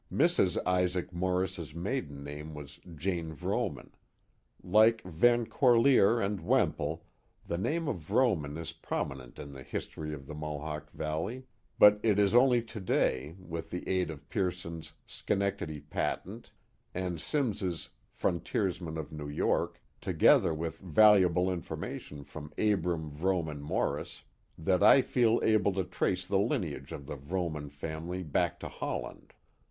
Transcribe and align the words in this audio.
Mrs. 0.11 0.57
Isaac 0.65 1.13
Morris's 1.13 1.75
maiden 1.75 2.23
name 2.23 2.55
was 2.55 2.79
Jane 2.95 3.35
Vrooman. 3.35 3.91
Like 4.63 5.03
Van 5.03 5.45
Corlear 5.45 6.19
and 6.19 6.41
Wemple, 6.41 7.05
the 7.45 7.59
name 7.59 7.87
of 7.87 7.97
Vroo 7.97 8.35
man 8.35 8.57
is 8.57 8.71
prominent 8.73 9.37
in 9.37 9.51
the 9.53 9.61
history 9.61 10.11
of 10.11 10.25
the 10.25 10.33
Mohawk 10.33 10.89
Valley; 10.89 11.43
but 11.77 11.99
it 12.01 12.17
is 12.17 12.33
only 12.33 12.63
to 12.63 12.79
day, 12.79 13.35
with 13.37 13.69
the 13.69 13.87
aid 13.87 14.09
of 14.09 14.27
VcsT'iO'n's 14.27 14.93
Sc/ietieclady 15.05 15.87
Patent 15.91 16.51
and 16.95 17.21
Simms's 17.21 17.91
Frontiersmen 18.09 18.97
of 18.97 19.11
New 19.11 19.29
York, 19.29 19.83
together 20.01 20.51
with 20.51 20.81
valu 20.81 21.25
able 21.29 21.53
information 21.53 22.23
from 22.23 22.51
Abram 22.57 23.11
Vrooman 23.11 23.59
Morris, 23.61 24.23
that 24.57 24.81
I 24.81 25.03
feel 25.03 25.39
able 25.43 25.73
to 25.73 25.83
trace 25.83 26.25
the 26.25 26.39
lineage 26.39 26.91
of 26.91 27.05
the 27.05 27.15
Vrooman 27.17 27.69
family 27.69 28.23
back 28.23 28.59
to 28.61 28.67
Hol 28.67 29.03
land. 29.03 29.35